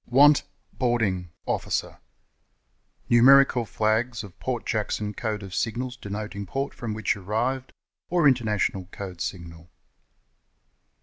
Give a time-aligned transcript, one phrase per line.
[0.07, 0.41] Want
[0.73, 1.99] Boarding Officer
[3.07, 7.71] Numerical flags of Port Jackson Code of signals denoting port from which arrived,
[8.09, 9.69] or International Code Signal.